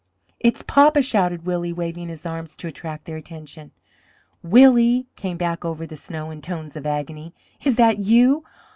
"It's 0.39 0.63
papa!" 0.65 1.03
shouted 1.03 1.45
Willie, 1.45 1.71
waving 1.71 2.07
his 2.07 2.25
arms 2.25 2.57
to 2.57 2.67
attract 2.67 3.05
their 3.05 3.17
attention. 3.17 3.69
"Willie!" 4.41 5.05
came 5.15 5.37
back 5.37 5.63
over 5.63 5.85
the 5.85 5.95
snow 5.95 6.31
in 6.31 6.41
tones 6.41 6.75
of 6.75 6.87
agony. 6.87 7.35
"Is 7.63 7.75
that 7.75 7.99
you? 7.99 8.43